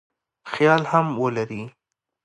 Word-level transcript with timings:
خیال 0.51 0.83
هم 0.91 1.07
ولري. 1.23 1.61